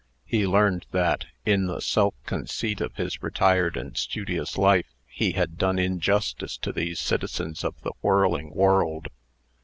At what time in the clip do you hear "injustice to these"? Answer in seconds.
5.77-6.99